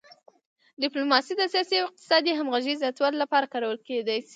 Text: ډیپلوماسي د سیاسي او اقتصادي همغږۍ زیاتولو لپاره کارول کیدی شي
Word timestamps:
ډیپلوماسي 0.83 1.33
د 1.37 1.41
سیاسي 1.53 1.75
او 1.79 1.87
اقتصادي 1.89 2.31
همغږۍ 2.35 2.75
زیاتولو 2.81 3.21
لپاره 3.23 3.49
کارول 3.53 3.77
کیدی 3.87 4.19
شي 4.25 4.29